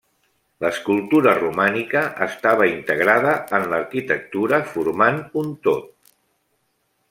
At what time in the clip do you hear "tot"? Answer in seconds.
5.71-5.89